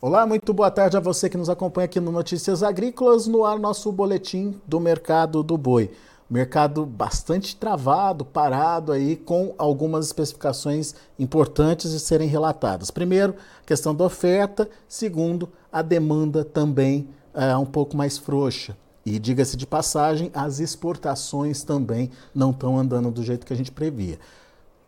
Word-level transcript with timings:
Olá, 0.00 0.24
muito 0.24 0.54
boa 0.54 0.70
tarde 0.70 0.96
a 0.96 1.00
você 1.00 1.28
que 1.28 1.36
nos 1.36 1.50
acompanha 1.50 1.86
aqui 1.86 1.98
no 1.98 2.12
Notícias 2.12 2.62
Agrícolas, 2.62 3.26
no 3.26 3.44
ar 3.44 3.58
nosso 3.58 3.90
boletim 3.90 4.54
do 4.64 4.78
mercado 4.78 5.42
do 5.42 5.58
boi. 5.58 5.90
Mercado 6.30 6.86
bastante 6.86 7.56
travado, 7.56 8.24
parado 8.24 8.92
aí, 8.92 9.16
com 9.16 9.56
algumas 9.58 10.06
especificações 10.06 10.94
importantes 11.18 11.90
de 11.90 11.98
serem 11.98 12.28
relatadas. 12.28 12.92
Primeiro, 12.92 13.34
questão 13.66 13.92
da 13.92 14.04
oferta. 14.04 14.70
Segundo, 14.86 15.48
a 15.72 15.82
demanda 15.82 16.44
também 16.44 17.08
é 17.34 17.56
um 17.56 17.66
pouco 17.66 17.96
mais 17.96 18.16
frouxa. 18.16 18.76
E 19.04 19.18
diga-se 19.18 19.56
de 19.56 19.66
passagem, 19.66 20.30
as 20.32 20.60
exportações 20.60 21.64
também 21.64 22.08
não 22.32 22.52
estão 22.52 22.78
andando 22.78 23.10
do 23.10 23.24
jeito 23.24 23.44
que 23.44 23.52
a 23.52 23.56
gente 23.56 23.72
previa. 23.72 24.20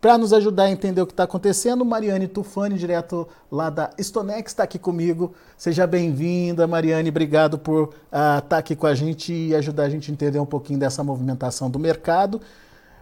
Para 0.00 0.16
nos 0.16 0.32
ajudar 0.32 0.64
a 0.64 0.70
entender 0.70 1.02
o 1.02 1.06
que 1.06 1.12
está 1.12 1.24
acontecendo, 1.24 1.84
Mariane 1.84 2.26
Tufani, 2.26 2.78
direto 2.78 3.28
lá 3.52 3.68
da 3.68 3.90
Stonex, 4.00 4.50
está 4.50 4.62
aqui 4.62 4.78
comigo. 4.78 5.34
Seja 5.58 5.86
bem-vinda, 5.86 6.66
Mariane. 6.66 7.10
Obrigado 7.10 7.58
por 7.58 7.92
estar 8.06 8.38
uh, 8.38 8.48
tá 8.48 8.56
aqui 8.56 8.74
com 8.74 8.86
a 8.86 8.94
gente 8.94 9.30
e 9.30 9.54
ajudar 9.54 9.82
a 9.82 9.90
gente 9.90 10.10
a 10.10 10.14
entender 10.14 10.38
um 10.38 10.46
pouquinho 10.46 10.78
dessa 10.78 11.04
movimentação 11.04 11.70
do 11.70 11.78
mercado. 11.78 12.40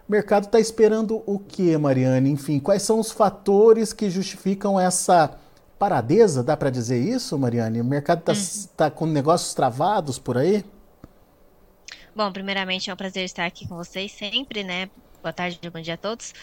O 0.08 0.10
mercado 0.10 0.46
está 0.46 0.58
esperando 0.58 1.22
o 1.24 1.38
que, 1.38 1.76
Mariane? 1.78 2.30
Enfim, 2.30 2.58
quais 2.58 2.82
são 2.82 2.98
os 2.98 3.12
fatores 3.12 3.92
que 3.92 4.10
justificam 4.10 4.80
essa 4.80 5.38
paradeza? 5.78 6.42
Dá 6.42 6.56
para 6.56 6.68
dizer 6.68 6.98
isso, 6.98 7.38
Mariane? 7.38 7.80
O 7.80 7.84
mercado 7.84 8.18
está 8.18 8.32
uhum. 8.32 8.68
tá 8.76 8.90
com 8.90 9.06
negócios 9.06 9.54
travados 9.54 10.18
por 10.18 10.36
aí? 10.36 10.64
Bom, 12.16 12.32
primeiramente 12.32 12.90
é 12.90 12.92
um 12.92 12.96
prazer 12.96 13.24
estar 13.24 13.46
aqui 13.46 13.68
com 13.68 13.76
vocês 13.76 14.10
sempre, 14.10 14.64
né? 14.64 14.90
Boa 15.22 15.32
tarde, 15.32 15.60
bom 15.70 15.80
dia 15.80 15.94
a 15.94 15.96
todos. 15.96 16.34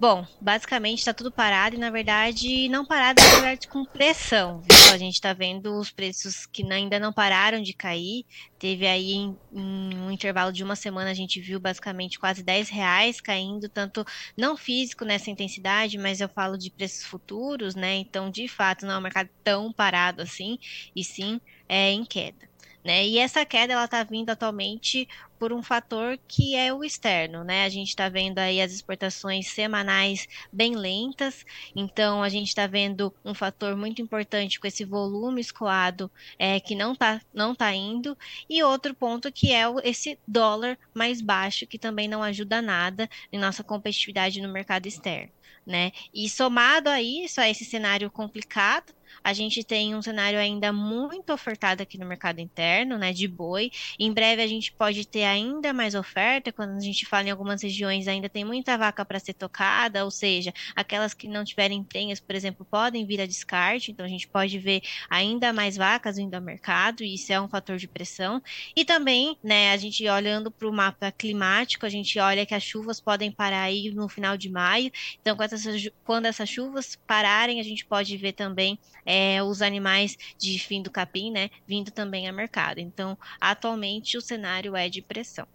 Bom, 0.00 0.26
basicamente 0.40 1.00
está 1.00 1.12
tudo 1.12 1.30
parado 1.30 1.76
e, 1.76 1.78
na 1.78 1.90
verdade, 1.90 2.70
não 2.70 2.86
parado, 2.86 3.22
na 3.22 3.28
verdade, 3.32 3.68
com 3.68 3.84
pressão, 3.84 4.62
viu? 4.62 4.94
A 4.94 4.96
gente 4.96 5.12
está 5.12 5.34
vendo 5.34 5.78
os 5.78 5.90
preços 5.90 6.46
que 6.46 6.64
ainda 6.72 6.98
não 6.98 7.12
pararam 7.12 7.60
de 7.60 7.74
cair. 7.74 8.24
Teve 8.58 8.86
aí, 8.86 9.12
em, 9.12 9.38
em, 9.52 9.94
um 9.98 10.10
intervalo 10.10 10.54
de 10.54 10.64
uma 10.64 10.74
semana, 10.74 11.10
a 11.10 11.14
gente 11.14 11.38
viu 11.38 11.60
basicamente 11.60 12.18
quase 12.18 12.42
10 12.42 12.70
reais 12.70 13.20
caindo, 13.20 13.68
tanto 13.68 14.02
não 14.34 14.56
físico 14.56 15.04
nessa 15.04 15.30
intensidade, 15.30 15.98
mas 15.98 16.22
eu 16.22 16.30
falo 16.30 16.56
de 16.56 16.70
preços 16.70 17.04
futuros, 17.04 17.74
né? 17.74 17.96
Então, 17.96 18.30
de 18.30 18.48
fato, 18.48 18.86
não 18.86 18.94
é 18.94 18.98
um 18.98 19.02
mercado 19.02 19.28
tão 19.44 19.70
parado 19.70 20.22
assim, 20.22 20.58
e 20.96 21.04
sim 21.04 21.38
é 21.68 21.90
em 21.90 22.06
queda. 22.06 22.49
Né? 22.82 23.06
E 23.06 23.18
essa 23.18 23.44
queda 23.44 23.74
ela 23.74 23.84
está 23.84 24.02
vindo 24.02 24.30
atualmente 24.30 25.06
por 25.38 25.52
um 25.52 25.62
fator 25.62 26.18
que 26.28 26.54
é 26.54 26.72
o 26.72 26.84
externo, 26.84 27.42
né? 27.42 27.64
A 27.64 27.68
gente 27.68 27.88
está 27.88 28.08
vendo 28.10 28.38
aí 28.38 28.60
as 28.60 28.72
exportações 28.72 29.48
semanais 29.48 30.26
bem 30.52 30.76
lentas, 30.76 31.46
então 31.74 32.22
a 32.22 32.28
gente 32.28 32.48
está 32.48 32.66
vendo 32.66 33.14
um 33.24 33.34
fator 33.34 33.74
muito 33.74 34.02
importante 34.02 34.60
com 34.60 34.66
esse 34.66 34.84
volume 34.84 35.40
escoado 35.40 36.10
é, 36.38 36.60
que 36.60 36.74
não 36.74 36.92
está 36.92 37.20
não 37.32 37.54
tá 37.54 37.74
indo, 37.74 38.16
e 38.48 38.62
outro 38.62 38.94
ponto 38.94 39.32
que 39.32 39.52
é 39.52 39.64
esse 39.82 40.18
dólar 40.28 40.78
mais 40.94 41.22
baixo, 41.22 41.66
que 41.66 41.78
também 41.78 42.06
não 42.08 42.22
ajuda 42.22 42.60
nada 42.60 43.08
em 43.32 43.38
nossa 43.38 43.64
competitividade 43.64 44.42
no 44.42 44.52
mercado 44.52 44.86
externo. 44.86 45.32
Né? 45.66 45.92
E 46.12 46.28
somado 46.28 46.88
a 46.88 47.00
isso, 47.00 47.40
a 47.40 47.48
esse 47.48 47.64
cenário 47.64 48.10
complicado, 48.10 48.92
a 49.22 49.32
gente 49.32 49.62
tem 49.64 49.94
um 49.94 50.02
cenário 50.02 50.38
ainda 50.38 50.72
muito 50.72 51.32
ofertado 51.32 51.82
aqui 51.82 51.98
no 51.98 52.06
mercado 52.06 52.40
interno, 52.40 52.98
né, 52.98 53.12
de 53.12 53.26
boi. 53.28 53.70
Em 53.98 54.12
breve 54.12 54.42
a 54.42 54.46
gente 54.46 54.72
pode 54.72 55.06
ter 55.06 55.24
ainda 55.24 55.72
mais 55.72 55.94
oferta, 55.94 56.52
quando 56.52 56.76
a 56.76 56.80
gente 56.80 57.06
fala 57.06 57.28
em 57.28 57.30
algumas 57.30 57.62
regiões 57.62 58.08
ainda 58.08 58.28
tem 58.28 58.44
muita 58.44 58.76
vaca 58.76 59.04
para 59.04 59.18
ser 59.18 59.34
tocada, 59.34 60.04
ou 60.04 60.10
seja, 60.10 60.52
aquelas 60.74 61.14
que 61.14 61.28
não 61.28 61.44
tiverem 61.44 61.82
prenhas, 61.82 62.20
por 62.20 62.34
exemplo, 62.34 62.66
podem 62.68 63.04
vir 63.06 63.20
a 63.20 63.26
descarte, 63.26 63.90
então 63.90 64.04
a 64.04 64.08
gente 64.08 64.28
pode 64.28 64.58
ver 64.58 64.82
ainda 65.08 65.52
mais 65.52 65.76
vacas 65.76 66.18
indo 66.18 66.34
ao 66.34 66.40
mercado, 66.40 67.02
e 67.02 67.14
isso 67.14 67.32
é 67.32 67.40
um 67.40 67.48
fator 67.48 67.76
de 67.76 67.88
pressão. 67.88 68.42
E 68.74 68.84
também, 68.84 69.36
né, 69.42 69.72
a 69.72 69.76
gente 69.76 70.06
olhando 70.08 70.50
para 70.50 70.68
o 70.68 70.72
mapa 70.72 71.12
climático, 71.12 71.86
a 71.86 71.88
gente 71.88 72.18
olha 72.18 72.46
que 72.46 72.54
as 72.54 72.62
chuvas 72.62 73.00
podem 73.00 73.30
parar 73.30 73.62
aí 73.62 73.90
no 73.90 74.08
final 74.08 74.36
de 74.36 74.50
maio, 74.50 74.90
então 75.20 75.36
quando 75.36 75.52
essas, 75.52 75.88
quando 76.04 76.26
essas 76.26 76.48
chuvas 76.48 76.96
pararem, 77.06 77.60
a 77.60 77.64
gente 77.64 77.84
pode 77.84 78.16
ver 78.16 78.32
também 78.32 78.78
é, 79.04 79.42
os 79.42 79.62
animais 79.62 80.16
de 80.38 80.58
fim 80.58 80.82
do 80.82 80.90
capim, 80.90 81.30
né, 81.30 81.50
vindo 81.66 81.90
também 81.90 82.28
a 82.28 82.32
mercado. 82.32 82.78
Então, 82.78 83.16
atualmente 83.40 84.16
o 84.16 84.20
cenário 84.20 84.76
é 84.76 84.88
de 84.88 85.02
pressão. 85.02 85.46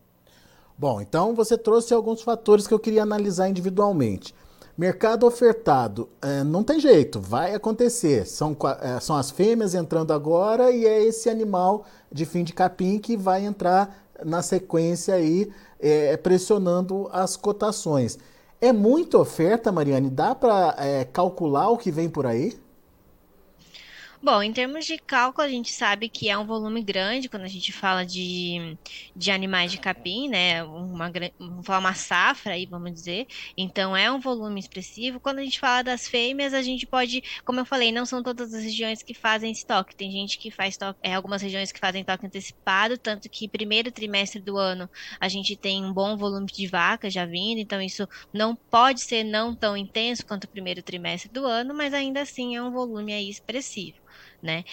Bom, 0.77 0.99
então 0.99 1.33
você 1.33 1.57
trouxe 1.57 1.93
alguns 1.93 2.21
fatores 2.21 2.67
que 2.67 2.73
eu 2.73 2.79
queria 2.79 3.03
analisar 3.03 3.47
individualmente. 3.47 4.35
Mercado 4.77 5.25
ofertado, 5.25 6.09
é, 6.21 6.43
não 6.43 6.61
tem 6.61 6.81
jeito, 6.81 7.17
vai 7.21 7.55
acontecer. 7.55 8.25
São, 8.27 8.55
é, 8.81 8.99
são 8.99 9.15
as 9.15 9.31
fêmeas 9.31 9.73
entrando 9.73 10.11
agora 10.11 10.69
e 10.69 10.85
é 10.85 11.01
esse 11.01 11.29
animal 11.29 11.85
de 12.11 12.25
fim 12.25 12.43
de 12.43 12.51
capim 12.51 12.99
que 12.99 13.15
vai 13.15 13.45
entrar 13.45 14.05
na 14.23 14.41
sequência 14.41 15.15
aí, 15.15 15.49
é, 15.79 16.17
pressionando 16.17 17.07
as 17.13 17.37
cotações. 17.37 18.17
É 18.59 18.73
muita 18.73 19.17
oferta, 19.17 19.71
Mariane? 19.71 20.09
Dá 20.09 20.35
para 20.35 20.75
é, 20.77 21.05
calcular 21.05 21.69
o 21.69 21.77
que 21.77 21.91
vem 21.91 22.09
por 22.09 22.25
aí? 22.25 22.57
Bom, 24.25 24.41
em 24.41 24.51
termos 24.51 24.85
de 24.87 24.97
cálculo, 24.97 25.45
a 25.45 25.49
gente 25.51 25.71
sabe 25.71 26.09
que 26.09 26.29
é 26.29 26.35
um 26.35 26.47
volume 26.47 26.83
grande 26.83 27.29
quando 27.29 27.43
a 27.43 27.47
gente 27.47 27.71
fala 27.71 28.03
de, 28.03 28.75
de 29.15 29.29
animais 29.29 29.71
de 29.71 29.77
capim, 29.77 30.27
né? 30.27 30.63
Uma, 30.63 31.11
vamos 31.37 31.63
falar 31.63 31.77
uma 31.77 31.93
safra 31.93 32.53
aí, 32.53 32.65
vamos 32.65 32.91
dizer. 32.91 33.27
Então, 33.55 33.95
é 33.95 34.11
um 34.11 34.19
volume 34.19 34.59
expressivo. 34.59 35.19
Quando 35.19 35.37
a 35.39 35.43
gente 35.43 35.59
fala 35.59 35.83
das 35.83 36.07
fêmeas, 36.07 36.55
a 36.55 36.63
gente 36.63 36.87
pode, 36.87 37.21
como 37.45 37.59
eu 37.59 37.65
falei, 37.67 37.91
não 37.91 38.03
são 38.03 38.23
todas 38.23 38.51
as 38.51 38.63
regiões 38.63 39.03
que 39.03 39.13
fazem 39.13 39.51
estoque. 39.51 39.95
Tem 39.95 40.09
gente 40.11 40.39
que 40.39 40.49
faz 40.49 40.73
estoque, 40.73 40.99
é, 41.03 41.13
algumas 41.13 41.43
regiões 41.43 41.71
que 41.71 41.79
fazem 41.79 42.01
estoque 42.01 42.25
antecipado, 42.25 42.97
tanto 42.97 43.29
que 43.29 43.47
primeiro 43.47 43.91
trimestre 43.91 44.41
do 44.41 44.57
ano 44.57 44.89
a 45.21 45.29
gente 45.29 45.55
tem 45.55 45.85
um 45.85 45.93
bom 45.93 46.17
volume 46.17 46.47
de 46.47 46.67
vacas 46.67 47.13
já 47.13 47.27
vindo, 47.27 47.59
então 47.59 47.79
isso 47.79 48.07
não 48.33 48.55
pode 48.71 49.01
ser 49.01 49.23
não 49.23 49.55
tão 49.55 49.77
intenso 49.77 50.25
quanto 50.25 50.45
o 50.45 50.49
primeiro 50.49 50.81
trimestre 50.81 51.29
do 51.31 51.45
ano, 51.45 51.75
mas 51.75 51.93
ainda 51.93 52.21
assim 52.21 52.55
é 52.55 52.63
um 52.63 52.71
volume 52.71 53.13
aí 53.13 53.29
expressivo 53.29 53.97
né? 54.41 54.63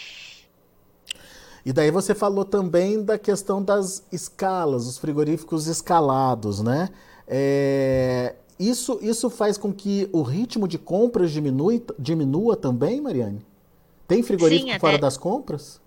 E 1.64 1.72
daí 1.72 1.90
você 1.90 2.14
falou 2.14 2.44
também 2.44 3.02
da 3.02 3.16
questão 3.16 3.62
das 3.62 4.04
escalas, 4.10 4.86
os 4.86 4.98
frigoríficos 4.98 5.66
escalados, 5.66 6.60
né? 6.60 6.88
É, 7.26 8.34
isso, 8.58 8.98
isso 9.00 9.30
faz 9.30 9.56
com 9.56 9.72
que 9.72 10.08
o 10.12 10.22
ritmo 10.22 10.66
de 10.66 10.78
compras 10.78 11.30
diminui, 11.30 11.84
diminua 11.98 12.56
também, 12.56 13.00
Mariane? 13.00 13.44
Tem 14.06 14.22
frigorífico 14.22 14.70
Sim, 14.70 14.78
fora 14.78 14.98
das 14.98 15.16
compras? 15.16 15.80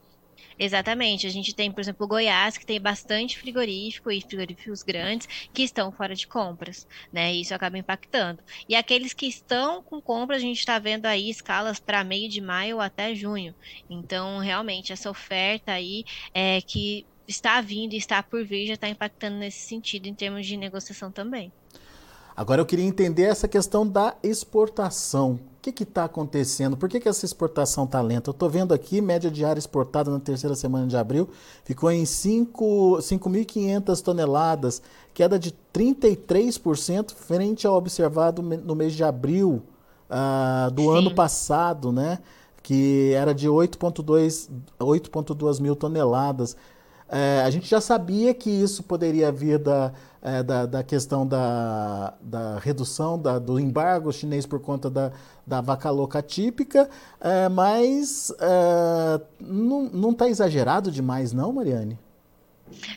Exatamente. 0.58 1.28
A 1.28 1.30
gente 1.30 1.54
tem, 1.54 1.72
por 1.72 1.82
exemplo, 1.82 2.08
Goiás, 2.08 2.58
que 2.58 2.66
tem 2.66 2.80
bastante 2.80 3.38
frigorífico 3.38 4.12
e 4.12 4.22
frigoríficos 4.22 4.84
grandes 4.84 5.28
que 5.54 5.64
estão 5.64 5.92
fora 5.92 6.16
de 6.16 6.28
compras, 6.28 6.88
né? 7.12 7.34
E 7.34 7.42
isso 7.42 7.54
acaba 7.54 7.78
impactando. 7.78 8.42
E 8.68 8.76
aqueles 8.76 9.14
que 9.14 9.28
estão 9.28 9.82
com 9.82 10.02
compras, 10.02 10.38
a 10.38 10.42
gente 10.42 10.60
está 10.60 10.80
vendo 10.80 11.06
aí 11.06 11.30
escalas 11.30 11.80
para 11.80 12.04
meio 12.04 12.30
de 12.30 12.42
maio 12.42 12.80
até 12.80 13.14
junho. 13.14 13.54
Então, 13.90 14.40
realmente, 14.40 14.94
essa 14.94 15.10
oferta 15.10 15.72
aí 15.72 16.06
é 16.34 16.62
que 16.62 17.06
está 17.28 17.60
vindo 17.60 17.94
e 17.94 17.98
está 17.98 18.22
por 18.22 18.46
vir 18.46 18.68
já 18.68 18.76
está 18.76 18.88
impactando 18.88 19.38
nesse 19.38 19.68
sentido 19.68 20.08
em 20.08 20.14
termos 20.14 20.46
de 20.46 20.56
negociação 20.58 21.12
também. 21.12 21.52
Agora 22.36 22.62
eu 22.62 22.66
queria 22.66 22.86
entender 22.86 23.24
essa 23.24 23.48
questão 23.48 23.88
da 23.88 24.16
exportação 24.22 25.40
que 25.72 25.84
está 25.84 26.06
acontecendo? 26.06 26.78
Por 26.78 26.90
que, 26.90 27.00
que 27.00 27.10
essa 27.10 27.26
exportação 27.26 27.86
está 27.86 28.02
lenta? 28.02 28.30
Eu 28.30 28.34
estou 28.34 28.50
vendo 28.50 28.74
aqui, 28.74 29.02
média 29.02 29.32
diária 29.32 29.60
exportada 29.60 30.12
na 30.12 30.20
terceira 30.20 30.56
semana 30.56 30.88
de 30.88 30.98
abril 30.98 31.30
ficou 31.64 31.92
em 31.92 32.04
5.500 32.04 34.02
toneladas, 34.02 34.82
queda 35.14 35.38
de 35.38 35.54
33% 35.74 37.14
frente 37.14 37.68
ao 37.68 37.76
observado 37.76 38.42
no 38.42 38.76
mês 38.76 38.94
de 38.94 39.04
abril 39.04 39.62
uh, 40.10 40.72
do 40.72 40.84
Sim. 40.84 40.98
ano 40.98 41.14
passado, 41.14 41.92
né? 41.92 42.20
que 42.66 43.14
era 43.14 43.32
de 43.32 43.48
8,2 43.48 45.62
mil 45.62 45.76
toneladas. 45.76 46.58
É, 47.08 47.44
a 47.46 47.50
gente 47.50 47.70
já 47.70 47.80
sabia 47.80 48.34
que 48.34 48.50
isso 48.50 48.82
poderia 48.84 49.32
vir 49.32 49.60
da, 49.60 49.92
é, 50.22 50.42
da, 50.42 50.66
da, 50.66 50.84
questão 50.84 51.26
da, 51.26 52.16
da 52.20 52.58
redução 52.58 53.20
da, 53.20 53.38
do 53.38 53.60
embargo 53.60 54.12
chinês 54.12 54.46
por 54.46 54.60
conta 54.60 54.90
da, 54.90 55.12
da 55.46 55.62
vaca 55.62 55.90
louca 55.92 56.22
típica, 56.22 56.90
é, 57.22 57.48
mas 57.48 58.34
é, 58.40 59.22
não 59.40 60.12
está 60.12 60.28
exagerado 60.28 60.92
demais, 60.92 61.32
não, 61.32 61.54
Mariane? 61.54 62.00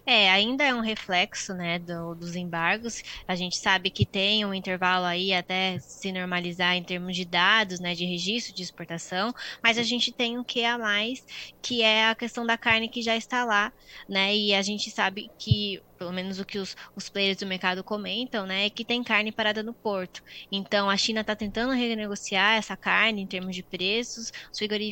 É, 0.06 0.30
ainda 0.30 0.64
é 0.64 0.74
um 0.74 0.80
reflexo, 0.80 1.54
né, 1.54 1.78
do, 1.78 2.14
dos 2.14 2.34
embargos. 2.34 3.02
A 3.26 3.34
gente 3.34 3.56
sabe 3.56 3.90
que 3.90 4.06
tem 4.06 4.44
um 4.44 4.54
intervalo 4.54 5.04
aí 5.04 5.32
até 5.32 5.78
se 5.80 6.12
normalizar 6.12 6.74
em 6.74 6.84
termos 6.84 7.14
de 7.16 7.24
dados, 7.24 7.80
né, 7.80 7.94
de 7.94 8.04
registro 8.04 8.54
de 8.54 8.62
exportação, 8.62 9.32
mas 9.62 9.78
a 9.78 9.82
gente 9.82 10.12
tem 10.12 10.38
um 10.38 10.44
que 10.44 10.64
a 10.64 10.78
mais, 10.78 11.20
que 11.62 11.82
é 11.82 12.08
a 12.08 12.14
questão 12.14 12.44
da 12.46 12.58
carne 12.58 12.88
que 12.88 13.02
já 13.02 13.16
está 13.16 13.44
lá, 13.44 13.72
né, 14.08 14.34
e 14.36 14.54
a 14.54 14.62
gente 14.62 14.90
sabe 14.90 15.30
que 15.38 15.80
pelo 15.98 16.12
menos 16.12 16.38
o 16.38 16.44
que 16.44 16.58
os, 16.58 16.76
os 16.94 17.08
players 17.08 17.38
do 17.38 17.46
mercado 17.46 17.82
comentam, 17.82 18.46
né, 18.46 18.66
é 18.66 18.70
que 18.70 18.84
tem 18.84 19.02
carne 19.02 19.32
parada 19.32 19.62
no 19.62 19.74
porto. 19.74 20.22
Então 20.50 20.88
a 20.88 20.96
China 20.96 21.20
está 21.22 21.34
tentando 21.34 21.72
renegociar 21.72 22.56
essa 22.56 22.76
carne 22.76 23.22
em 23.22 23.26
termos 23.26 23.54
de 23.54 23.62
preços, 23.62 24.32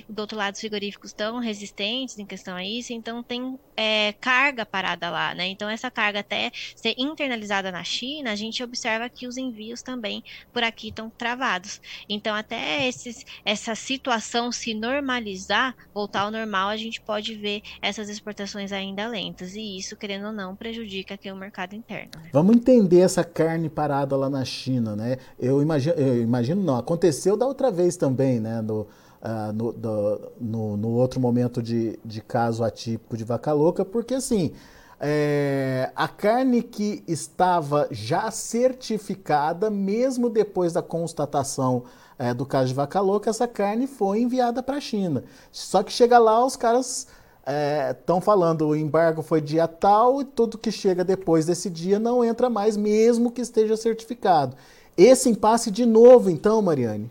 do 0.08 0.20
outro 0.20 0.36
lado 0.36 0.54
os 0.54 0.60
frigoríficos 0.60 1.10
estão 1.10 1.38
resistentes 1.38 2.18
em 2.18 2.26
questão 2.26 2.56
a 2.56 2.64
isso, 2.64 2.92
então 2.92 3.22
tem 3.22 3.58
é, 3.76 4.12
carga 4.14 4.66
parada 4.66 5.10
lá, 5.10 5.34
né? 5.34 5.46
Então 5.46 5.68
essa 5.68 5.90
carga 5.90 6.20
até 6.20 6.50
ser 6.74 6.94
internalizada 6.98 7.70
na 7.70 7.84
China, 7.84 8.32
a 8.32 8.36
gente 8.36 8.62
observa 8.62 9.08
que 9.08 9.26
os 9.26 9.36
envios 9.36 9.82
também 9.82 10.24
por 10.52 10.64
aqui 10.64 10.88
estão 10.88 11.08
travados. 11.10 11.80
Então 12.08 12.34
até 12.34 12.86
esses, 12.88 13.24
essa 13.44 13.74
situação 13.74 14.50
se 14.50 14.74
normalizar, 14.74 15.74
voltar 15.94 16.22
ao 16.22 16.30
normal, 16.30 16.68
a 16.68 16.76
gente 16.76 17.00
pode 17.00 17.34
ver 17.34 17.62
essas 17.80 18.08
exportações 18.08 18.72
ainda 18.72 19.06
lentas 19.06 19.54
e 19.54 19.76
isso, 19.78 19.96
querendo 19.96 20.26
ou 20.26 20.32
não, 20.32 20.56
prejudica 20.56 20.95
aqui 21.14 21.30
o 21.30 21.36
mercado 21.36 21.74
interno. 21.74 22.10
Né? 22.16 22.30
Vamos 22.32 22.56
entender 22.56 23.00
essa 23.00 23.24
carne 23.24 23.68
parada 23.68 24.16
lá 24.16 24.30
na 24.30 24.44
China, 24.44 24.94
né? 24.94 25.18
Eu 25.38 25.62
imagino, 25.62 25.94
eu 25.96 26.22
imagino 26.22 26.62
não, 26.62 26.76
aconteceu 26.76 27.36
da 27.36 27.46
outra 27.46 27.70
vez 27.70 27.96
também, 27.96 28.40
né? 28.40 28.60
No, 28.60 28.82
uh, 28.82 29.52
no, 29.54 29.72
do, 29.72 30.32
no, 30.40 30.76
no, 30.76 30.88
outro 30.90 31.20
momento 31.20 31.62
de, 31.62 31.98
de 32.04 32.20
caso 32.20 32.64
atípico 32.64 33.16
de 33.16 33.24
vaca 33.24 33.52
louca, 33.52 33.84
porque 33.84 34.14
assim. 34.14 34.52
É, 34.98 35.92
a 35.94 36.08
carne 36.08 36.62
que 36.62 37.04
estava 37.06 37.86
já 37.90 38.30
certificada, 38.30 39.68
mesmo 39.68 40.30
depois 40.30 40.72
da 40.72 40.80
constatação 40.80 41.84
é, 42.18 42.32
do 42.32 42.46
caso 42.46 42.68
de 42.68 42.74
vaca 42.74 43.00
louca, 43.00 43.30
essa 43.30 43.46
carne 43.46 43.86
foi 43.86 44.20
enviada 44.20 44.62
para 44.62 44.76
a 44.76 44.80
China. 44.80 45.24
Só 45.52 45.82
que 45.82 45.92
chega 45.92 46.18
lá, 46.18 46.44
os 46.44 46.56
caras 46.56 47.06
estão 47.46 48.18
é, 48.18 48.20
falando 48.20 48.66
o 48.66 48.76
embargo 48.76 49.22
foi 49.22 49.40
dia 49.40 49.68
tal 49.68 50.20
e 50.20 50.24
tudo 50.24 50.58
que 50.58 50.72
chega 50.72 51.04
depois 51.04 51.46
desse 51.46 51.70
dia 51.70 51.98
não 51.98 52.24
entra 52.24 52.50
mais, 52.50 52.76
mesmo 52.76 53.30
que 53.30 53.40
esteja 53.40 53.76
certificado. 53.76 54.56
Esse 54.96 55.28
impasse 55.28 55.70
de 55.70 55.86
novo, 55.86 56.28
então, 56.28 56.60
Mariane? 56.60 57.10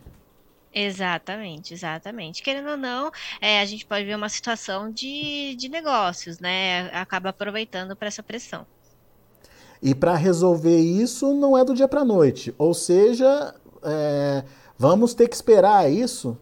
Exatamente, 0.73 1.73
exatamente. 1.73 2.43
Querendo 2.43 2.71
ou 2.71 2.77
não, 2.77 3.09
é, 3.39 3.61
a 3.61 3.65
gente 3.65 3.85
pode 3.85 4.03
ver 4.03 4.15
uma 4.15 4.27
situação 4.27 4.91
de, 4.91 5.55
de 5.55 5.69
negócios, 5.69 6.39
né? 6.39 6.89
Acaba 6.91 7.29
aproveitando 7.29 7.95
para 7.95 8.09
essa 8.09 8.21
pressão. 8.21 8.65
E 9.81 9.95
para 9.95 10.15
resolver 10.15 10.77
isso 10.77 11.33
não 11.33 11.57
é 11.57 11.63
do 11.63 11.73
dia 11.73 11.87
para 11.87 12.01
a 12.01 12.05
noite. 12.05 12.53
Ou 12.57 12.73
seja, 12.73 13.55
é, 13.83 14.43
vamos 14.77 15.13
ter 15.13 15.29
que 15.29 15.35
esperar 15.35 15.89
isso 15.89 16.37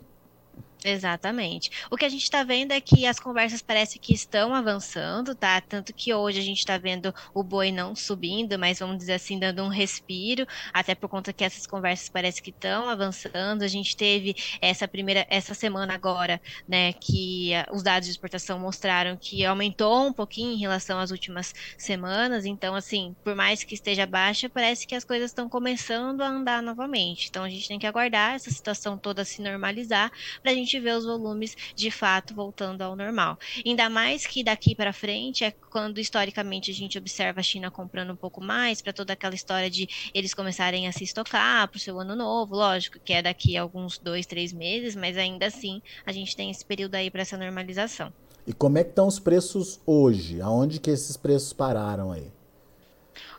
Exatamente. 0.86 1.70
O 1.90 1.96
que 1.96 2.04
a 2.04 2.10
gente 2.10 2.24
está 2.24 2.44
vendo 2.44 2.74
é 2.74 2.82
que 2.82 3.06
as 3.06 3.18
conversas 3.18 3.62
parece 3.62 3.98
que 3.98 4.14
estão 4.14 4.54
avançando, 4.54 5.34
tá? 5.34 5.62
Tanto 5.62 5.94
que 5.94 6.14
hoje 6.14 6.40
a 6.40 6.44
gente 6.44 6.58
está 6.58 6.78
vendo 6.78 7.14
o 7.34 7.42
boi 7.42 7.72
não 7.72 7.96
subindo, 7.96 8.60
mas 8.60 8.80
vamos 8.80 8.98
dizer 8.98 9.14
assim, 9.14 9.40
dando 9.40 9.64
um 9.64 9.70
respiro, 9.70 10.46
até 10.74 10.94
por 10.94 11.08
conta 11.08 11.32
que 11.32 11.44
essas 11.44 11.66
conversas 11.66 12.10
parece 12.10 12.42
que 12.42 12.50
estão 12.50 12.90
avançando. 12.90 13.64
A 13.64 13.68
gente 13.68 13.96
teve 13.96 14.36
essa 14.62 14.86
primeira, 14.86 15.26
essa 15.30 15.54
semana 15.54 15.94
agora, 15.94 16.42
né, 16.68 16.92
que 16.94 17.52
uh, 17.70 17.74
os 17.76 17.82
dados 17.82 18.08
de 18.08 18.12
exportação 18.12 18.60
mostraram 18.60 19.18
que 19.18 19.46
aumentou 19.46 20.08
um 20.08 20.14
pouquinho 20.14 20.52
em 20.52 20.60
relação 20.60 21.00
às 21.00 21.12
últimas 21.12 21.54
semanas. 21.78 22.44
Então, 22.46 22.76
assim, 22.76 23.16
por 23.24 23.36
mais 23.36 23.64
que 23.64 23.74
esteja 23.74 24.06
baixa, 24.06 24.50
parece 24.50 24.86
que 24.86 24.96
as 24.96 25.06
coisas 25.06 25.32
estão 25.32 25.48
começando 25.48 26.22
a 26.22 26.28
andar 26.28 26.62
novamente. 26.62 27.28
Então, 27.30 27.44
a 27.46 27.50
gente 27.50 27.70
tem 27.70 27.80
que 27.80 27.88
aguardar 27.88 28.36
essa 28.36 28.52
situação 28.52 28.98
toda 28.98 29.24
se 29.24 29.42
normalizar 29.42 30.12
para 30.42 30.52
a 30.52 30.56
gente 30.56 30.73
gente 30.74 30.80
vê 30.80 30.92
os 30.92 31.06
volumes 31.06 31.56
de 31.76 31.92
fato 31.92 32.34
voltando 32.34 32.82
ao 32.82 32.96
normal. 32.96 33.38
Ainda 33.66 33.90
mais 33.90 34.26
que 34.26 34.44
daqui 34.44 34.74
para 34.74 34.92
frente 34.92 35.44
é 35.44 35.52
quando 35.52 36.00
historicamente 36.00 36.72
a 36.72 36.74
gente 36.74 36.98
observa 36.98 37.40
a 37.40 37.44
China 37.44 37.70
comprando 37.70 38.12
um 38.12 38.16
pouco 38.16 38.42
mais 38.42 38.82
para 38.82 38.94
toda 38.94 39.14
aquela 39.14 39.36
história 39.36 39.70
de 39.70 39.88
eles 40.14 40.34
começarem 40.34 40.88
a 40.88 40.92
se 40.92 41.04
estocar 41.04 41.68
para 41.68 41.78
o 41.78 41.80
seu 41.80 42.00
ano 42.00 42.16
novo, 42.16 42.56
lógico 42.56 43.00
que 43.04 43.14
é 43.14 43.22
daqui 43.22 43.56
a 43.56 43.62
alguns 43.62 43.98
dois, 43.98 44.26
três 44.26 44.52
meses, 44.52 44.96
mas 44.96 45.18
ainda 45.18 45.46
assim 45.46 45.82
a 46.06 46.12
gente 46.12 46.36
tem 46.36 46.50
esse 46.50 46.66
período 46.66 46.96
aí 46.96 47.12
para 47.12 47.22
essa 47.22 47.38
normalização. 47.38 48.12
E 48.46 48.54
como 48.54 48.78
é 48.78 48.84
que 48.84 48.90
estão 48.90 49.08
os 49.08 49.20
preços 49.20 49.80
hoje? 49.86 50.42
Aonde 50.42 50.80
que 50.80 50.90
esses 50.90 51.16
preços 51.16 51.54
pararam 51.54 52.12
aí? 52.12 52.30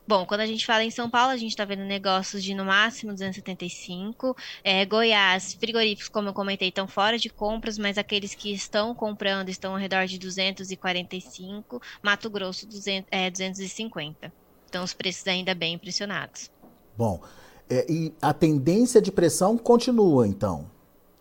Bom, 0.07 0.27
quando 0.27 0.41
a 0.41 0.47
gente 0.47 0.67
fala 0.67 0.85
em 0.85 0.91
São 0.91 1.09
Paulo, 1.09 1.33
a 1.33 1.37
gente 1.37 1.51
está 1.51 1.65
vendo 1.65 1.83
negócios 1.83 2.45
de 2.45 2.55
no 2.55 2.65
máximo 2.65 3.13
275. 3.13 4.37
É, 4.63 4.85
Goiás, 4.85 5.55
frigoríficos, 5.55 6.09
como 6.09 6.29
eu 6.29 6.35
comentei, 6.35 6.69
estão 6.69 6.87
fora 6.87 7.19
de 7.19 7.31
compras, 7.31 7.79
mas 7.79 7.97
aqueles 7.97 8.35
que 8.35 8.53
estão 8.53 8.95
comprando 8.95 9.49
estão 9.49 9.73
ao 9.73 9.79
redor 9.79 10.07
de 10.07 10.19
245. 10.19 11.81
Mato 12.03 12.29
Grosso, 12.29 12.67
200, 12.67 13.09
é, 13.11 13.31
250. 13.31 14.33
Então, 14.69 14.85
os 14.85 14.93
preços 14.93 15.27
ainda 15.27 15.55
bem 15.55 15.75
impressionados. 15.75 16.51
Bom, 16.97 17.23
é, 17.71 17.91
e 17.91 18.13
a 18.21 18.35
tendência 18.35 19.01
de 19.01 19.11
pressão 19.11 19.57
continua, 19.57 20.27
então. 20.27 20.71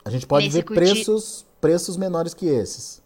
A 0.03 0.09
gente 0.09 0.27
pode 0.27 0.45
Nesse 0.45 0.57
ver 0.57 0.63
curti... 0.63 0.79
preços, 0.79 1.45
preços 1.61 1.95
menores 1.95 2.33
que 2.33 2.47
esses. 2.47 3.02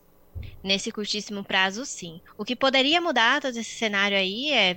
Nesse 0.64 0.92
curtíssimo 0.92 1.44
prazo, 1.44 1.86
sim. 1.86 2.20
O 2.38 2.44
que 2.44 2.56
poderia 2.56 3.00
mudar 3.00 3.42
todo 3.42 3.56
esse 3.56 3.76
cenário 3.76 4.18
aí 4.18 4.52
é 4.52 4.76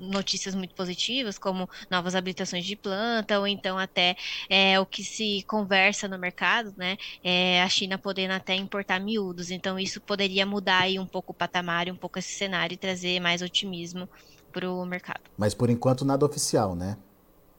notícias 0.00 0.54
muito 0.54 0.74
positivas, 0.74 1.38
como 1.38 1.68
novas 1.90 2.14
habilitações 2.14 2.64
de 2.64 2.76
planta, 2.76 3.38
ou 3.38 3.46
então 3.46 3.78
até 3.78 4.16
é, 4.48 4.78
o 4.80 4.86
que 4.86 5.04
se 5.04 5.42
conversa 5.46 6.08
no 6.08 6.18
mercado, 6.18 6.72
né? 6.76 6.96
É 7.22 7.62
a 7.62 7.68
China 7.68 7.98
podendo 7.98 8.32
até 8.32 8.54
importar 8.54 9.00
miúdos. 9.00 9.50
Então, 9.50 9.78
isso 9.78 10.00
poderia 10.00 10.46
mudar 10.46 10.82
aí 10.82 10.98
um 10.98 11.06
pouco 11.06 11.32
o 11.32 11.34
patamar, 11.34 11.88
um 11.88 11.96
pouco 11.96 12.18
esse 12.18 12.32
cenário 12.32 12.74
e 12.74 12.78
trazer 12.78 13.20
mais 13.20 13.42
otimismo 13.42 14.08
para 14.52 14.70
o 14.70 14.86
mercado. 14.86 15.20
Mas 15.36 15.52
por 15.54 15.68
enquanto 15.68 16.04
nada 16.04 16.24
oficial, 16.24 16.74
né? 16.74 16.96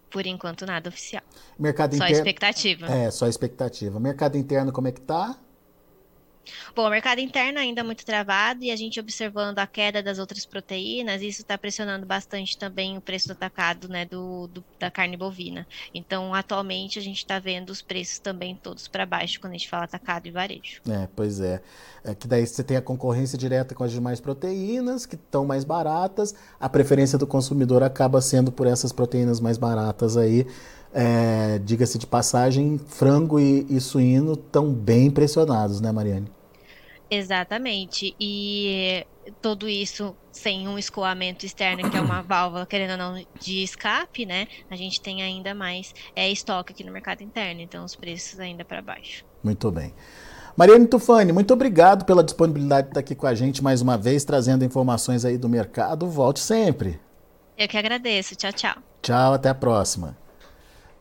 Por 0.09 0.25
enquanto 0.25 0.65
nada 0.65 0.89
oficial. 0.89 1.21
Mercado 1.59 1.95
só 1.95 2.05
interno... 2.05 2.17
expectativa. 2.17 2.85
É, 2.88 3.11
só 3.11 3.27
expectativa. 3.27 3.99
Mercado 3.99 4.38
interno 4.38 4.71
como 4.71 4.88
é 4.88 4.91
que 4.91 5.01
tá? 5.01 5.38
Bom, 6.75 6.85
o 6.88 6.89
mercado 6.89 7.19
interno 7.19 7.59
ainda 7.59 7.83
muito 7.83 8.05
travado 8.05 8.63
e 8.63 8.71
a 8.71 8.75
gente 8.75 8.99
observando 8.99 9.59
a 9.59 9.67
queda 9.67 10.01
das 10.01 10.19
outras 10.19 10.45
proteínas, 10.45 11.21
isso 11.21 11.41
está 11.41 11.57
pressionando 11.57 12.05
bastante 12.05 12.57
também 12.57 12.97
o 12.97 13.01
preço 13.01 13.27
do 13.27 13.31
atacado 13.31 13.88
né, 13.88 14.05
do, 14.05 14.47
do 14.47 14.63
da 14.79 14.91
carne 14.91 15.17
bovina. 15.17 15.67
Então, 15.94 16.33
atualmente, 16.33 16.99
a 16.99 17.01
gente 17.01 17.17
está 17.17 17.39
vendo 17.39 17.69
os 17.69 17.81
preços 17.81 18.19
também 18.19 18.55
todos 18.55 18.88
para 18.88 19.05
baixo 19.05 19.39
quando 19.39 19.53
a 19.53 19.57
gente 19.57 19.69
fala 19.69 19.85
atacado 19.85 20.27
e 20.27 20.31
varejo. 20.31 20.81
É, 20.88 21.07
pois 21.15 21.39
é. 21.39 21.61
é. 22.03 22.15
Que 22.15 22.27
daí 22.27 22.45
você 22.45 22.63
tem 22.63 22.77
a 22.77 22.81
concorrência 22.81 23.38
direta 23.38 23.73
com 23.73 23.83
as 23.83 23.91
demais 23.91 24.19
proteínas, 24.19 25.05
que 25.05 25.15
estão 25.15 25.45
mais 25.45 25.63
baratas. 25.63 26.35
A 26.59 26.69
preferência 26.69 27.17
do 27.17 27.27
consumidor 27.27 27.83
acaba 27.83 28.21
sendo 28.21 28.51
por 28.51 28.67
essas 28.67 28.91
proteínas 28.91 29.39
mais 29.39 29.57
baratas 29.57 30.17
aí. 30.17 30.45
É, 30.94 31.59
Diga-se 31.59 31.97
de 31.97 32.07
passagem, 32.07 32.77
frango 32.77 33.39
e, 33.39 33.66
e 33.69 33.80
suíno 33.80 34.33
estão 34.33 34.71
bem 34.71 35.11
pressionados, 35.11 35.81
né, 35.81 35.92
Mariane? 35.92 36.36
Exatamente. 37.09 38.16
E 38.19 39.06
tudo 39.42 39.68
isso 39.68 40.16
sem 40.31 40.68
um 40.68 40.78
escoamento 40.78 41.45
externo, 41.45 41.90
que 41.90 41.97
é 41.97 42.02
uma 42.02 42.21
válvula, 42.23 42.66
querendo 42.66 42.92
ou 42.92 42.97
não, 42.97 43.26
de 43.40 43.64
escape, 43.64 44.26
né? 44.26 44.47
A 44.69 44.76
gente 44.76 45.02
tem 45.02 45.21
ainda 45.21 45.54
mais 45.54 45.94
é, 46.16 46.30
estoque 46.30 46.73
aqui 46.73 46.83
no 46.83 46.92
mercado 46.92 47.21
interno, 47.21 47.61
então 47.61 47.83
os 47.83 47.95
preços 47.95 48.40
ainda 48.40 48.64
para 48.64 48.81
baixo. 48.81 49.26
Muito 49.44 49.71
bem. 49.71 49.94
Mariane 50.56 50.87
Tufani, 50.87 51.31
muito 51.31 51.54
obrigado 51.54 52.04
pela 52.04 52.23
disponibilidade 52.23 52.87
de 52.87 52.92
estar 52.92 52.99
aqui 52.99 53.14
com 53.14 53.28
a 53.28 53.35
gente 53.35 53.64
mais 53.64 53.81
uma 53.81 53.97
vez, 53.97 54.26
trazendo 54.26 54.66
informações 54.66 55.23
aí 55.23 55.37
do 55.37 55.47
mercado. 55.47 56.09
Volte 56.09 56.40
sempre. 56.40 56.99
Eu 57.57 57.68
que 57.68 57.78
agradeço. 57.78 58.35
Tchau, 58.35 58.52
tchau. 58.52 58.76
Tchau, 59.02 59.33
até 59.33 59.49
a 59.49 59.56
próxima. 59.56 60.26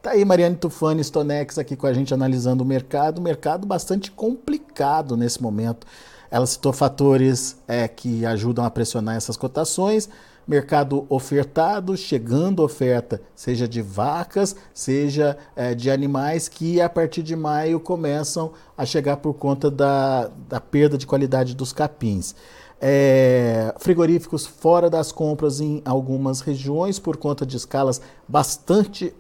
Tá 0.07 0.13
aí 0.13 0.25
Mariane 0.25 0.55
Tufani 0.55 1.03
Stonex 1.03 1.59
aqui 1.59 1.75
com 1.75 1.85
a 1.85 1.93
gente 1.93 2.15
analisando 2.15 2.63
o 2.63 2.65
mercado, 2.65 3.21
mercado 3.21 3.67
bastante 3.67 4.09
complicado 4.09 5.17
nesse 5.17 5.43
momento. 5.43 5.85
Ela 6.31 6.47
citou 6.47 6.73
fatores 6.73 7.57
é, 7.67 7.89
que 7.89 8.25
ajudam 8.25 8.65
a 8.65 8.71
pressionar 8.71 9.17
essas 9.17 9.37
cotações, 9.37 10.09
mercado 10.47 11.07
ofertado, 11.09 11.97
chegando 11.97 12.63
oferta, 12.63 13.21
seja 13.35 13.67
de 13.67 13.83
vacas, 13.83 14.55
seja 14.73 15.37
é, 15.57 15.75
de 15.75 15.91
animais 15.91 16.47
que 16.47 16.81
a 16.81 16.89
partir 16.89 17.25
de 17.25 17.35
maio 17.35 17.81
começam 17.81 18.53
a 18.79 18.87
chegar 18.87 19.17
por 19.17 19.35
conta 19.35 19.69
da, 19.69 20.31
da 20.49 20.61
perda 20.61 20.97
de 20.97 21.05
qualidade 21.05 21.53
dos 21.53 21.73
capins. 21.73 22.33
É, 22.81 23.75
frigoríficos 23.81 24.47
fora 24.47 24.89
das 24.89 25.11
compras 25.11 25.61
em 25.61 25.83
algumas 25.85 26.43
regiões 26.43 27.01
por 27.01 27.17
conta 27.17 27.45
de 27.45 27.57
escalas 27.57 28.01
bastante 28.29 29.13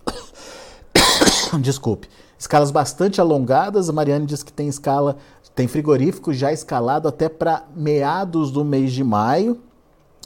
desculpe, 1.60 2.08
escalas 2.38 2.70
bastante 2.70 3.20
alongadas. 3.20 3.88
A 3.88 3.92
Mariane 3.92 4.26
diz 4.26 4.42
que 4.42 4.52
tem 4.52 4.68
escala, 4.68 5.16
tem 5.54 5.68
frigorífico 5.68 6.32
já 6.32 6.52
escalado 6.52 7.08
até 7.08 7.28
para 7.28 7.64
meados 7.74 8.50
do 8.50 8.64
mês 8.64 8.92
de 8.92 9.04
maio. 9.04 9.60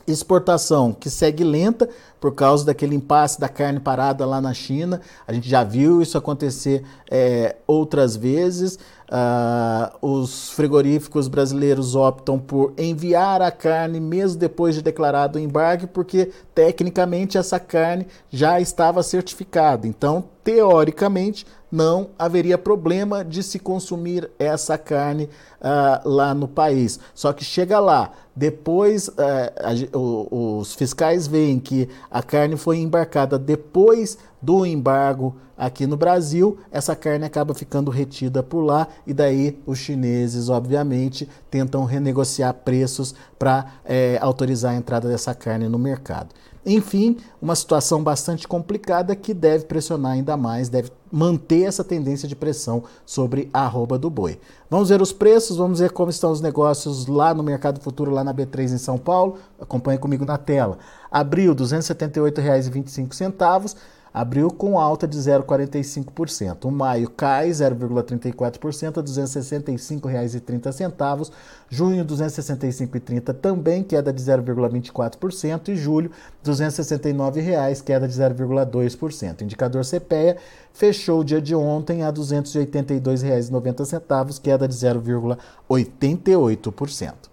Exportação 0.07 0.93
que 0.93 1.09
segue 1.09 1.45
lenta 1.45 1.89
por 2.21 2.35
causa 2.35 2.65
daquele 2.65 2.97
impasse 2.97 3.39
da 3.39 3.49
carne 3.49 3.79
parada 3.79 4.27
lá 4.27 4.41
na 4.41 4.53
China. 4.53 5.01
A 5.27 5.33
gente 5.33 5.49
já 5.49 5.63
viu 5.63 6.03
isso 6.03 6.19
acontecer 6.19 6.85
é, 7.09 7.57
outras 7.67 8.17
vezes. 8.17 8.79
Uh, 9.11 10.21
os 10.21 10.51
frigoríficos 10.51 11.27
brasileiros 11.27 11.97
optam 11.97 12.39
por 12.39 12.73
enviar 12.79 13.43
a 13.43 13.51
carne 13.51 13.99
mesmo 13.99 14.39
depois 14.39 14.77
de 14.77 14.83
declarado 14.83 15.37
o 15.37 15.43
embarque, 15.43 15.85
porque 15.85 16.31
tecnicamente 16.55 17.37
essa 17.37 17.59
carne 17.59 18.07
já 18.31 18.61
estava 18.61 19.03
certificada. 19.03 19.89
Então, 19.89 20.23
teoricamente, 20.45 21.45
não 21.71 22.11
haveria 22.17 22.57
problema 22.57 23.25
de 23.25 23.43
se 23.43 23.59
consumir 23.59 24.31
essa 24.39 24.79
carne 24.79 25.29
uh, 25.61 26.09
lá 26.09 26.33
no 26.33 26.47
país. 26.47 26.99
Só 27.13 27.33
que 27.33 27.45
chega 27.45 27.79
lá, 27.79 28.13
depois 28.35 29.09
uh, 29.09 29.15
a, 29.19 29.97
o, 29.97 30.59
os 30.59 30.75
fiscais 30.75 31.27
veem 31.27 31.59
que 31.59 31.89
a 32.11 32.23
carne 32.23 32.57
foi 32.57 32.79
embarcada 32.79 33.39
depois 33.39 34.19
do 34.41 34.65
embargo 34.65 35.37
aqui 35.57 35.87
no 35.87 35.97
Brasil, 35.97 36.57
essa 36.71 36.97
carne 36.97 37.27
acaba 37.27 37.53
ficando 37.53 37.91
retida 37.91 38.43
por 38.43 38.63
lá 38.63 38.89
e 39.07 39.13
daí 39.13 39.61
os 39.67 39.79
chineses, 39.79 40.49
obviamente, 40.49 41.29
tentam 41.51 41.85
renegociar 41.85 42.55
preços 42.55 43.15
para 43.39 43.67
é, 43.85 44.19
autorizar 44.23 44.73
a 44.73 44.77
entrada 44.77 45.09
dessa 45.09 45.35
carne 45.35 45.69
no 45.69 45.79
mercado. 45.79 46.31
Enfim, 46.65 47.17
uma 47.41 47.55
situação 47.55 48.03
bastante 48.03 48.47
complicada 48.47 49.17
que 49.17 49.33
deve 49.33 49.65
pressionar 49.65 50.13
ainda 50.13 50.37
mais, 50.37 50.69
deve 50.69 50.91
manter 51.11 51.63
essa 51.63 51.83
tendência 51.83 52.29
de 52.29 52.37
pressão 52.37 52.85
sobre 53.05 53.49
a 53.53 53.65
arroba 53.65 53.99
do 53.99 54.11
boi. 54.11 54.39
Vamos 54.69 54.91
ver 54.91 55.01
os 55.01 55.13
preços, 55.13 55.57
vamos 55.57 55.81
ver 55.81 55.91
como 55.91 56.11
estão 56.11 56.31
os 56.31 56.43
negócios 56.43 57.07
lá 57.07 57.33
no 57.33 57.43
mercado 57.43 57.81
futuro, 57.81 58.11
lá 58.11 58.23
na 58.23 58.35
B3 58.35 58.75
em 58.75 58.79
São 58.79 58.99
Paulo. 58.99 59.39
Acompanhe 59.59 59.99
comigo 59.99 60.25
na 60.25 60.37
tela. 60.37 60.79
Abril, 61.11 61.53
R$ 61.53 61.61
278,25 61.61 63.75
abriu 64.13 64.51
com 64.51 64.79
alta 64.79 65.07
de 65.07 65.17
0,45%. 65.17 66.65
O 66.65 66.71
maio 66.71 67.09
cai 67.11 67.51
0,34% 67.51 68.99
a 68.99 69.01
R$ 69.01 69.07
265,30. 69.07 71.31
Junho, 71.69 72.03
R$ 72.03 72.05
265,30 72.05 73.33
também, 73.35 73.83
queda 73.83 74.11
de 74.13 74.23
0,24%. 74.23 75.69
E 75.69 75.77
julho, 75.77 76.11
R$ 76.45 76.53
269,00, 76.53 77.83
queda 77.83 78.07
de 78.09 78.15
0,2%. 78.15 79.43
Indicador 79.43 79.85
CPEA 79.85 80.37
fechou 80.73 81.21
o 81.21 81.25
dia 81.25 81.41
de 81.41 81.55
ontem 81.55 82.03
a 82.03 82.07
R$ 82.07 82.13
282,90, 82.13 84.41
queda 84.41 84.67
de 84.67 84.75
0,88%. 84.75 87.31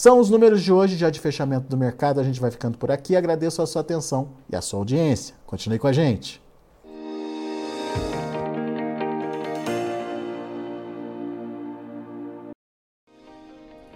São 0.00 0.20
os 0.20 0.30
números 0.30 0.62
de 0.62 0.72
hoje, 0.72 0.96
já 0.96 1.10
de 1.10 1.18
fechamento 1.18 1.66
do 1.66 1.76
mercado. 1.76 2.20
A 2.20 2.22
gente 2.22 2.40
vai 2.40 2.52
ficando 2.52 2.78
por 2.78 2.88
aqui. 2.88 3.16
Agradeço 3.16 3.60
a 3.60 3.66
sua 3.66 3.82
atenção 3.82 4.30
e 4.48 4.54
a 4.54 4.60
sua 4.60 4.78
audiência. 4.78 5.34
Continue 5.44 5.76
com 5.76 5.88
a 5.88 5.92
gente. 5.92 6.40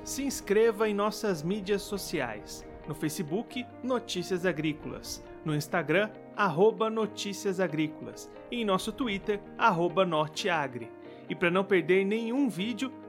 Se 0.02 0.24
inscreva 0.24 0.88
em 0.88 0.92
nossas 0.92 1.40
mídias 1.40 1.82
sociais. 1.82 2.64
No 2.88 2.96
Facebook, 2.96 3.64
Notícias 3.80 4.44
Agrícolas. 4.44 5.22
No 5.44 5.54
Instagram, 5.54 6.10
arroba 6.36 6.90
Notícias 6.90 7.60
Agrícolas. 7.60 8.28
E 8.50 8.62
em 8.62 8.64
nosso 8.64 8.90
Twitter, 8.90 9.40
arroba 9.56 10.04
Norteagri. 10.04 10.90
E 11.28 11.34
para 11.36 11.48
não 11.48 11.62
perder 11.62 12.04
nenhum 12.04 12.48
vídeo, 12.48 12.90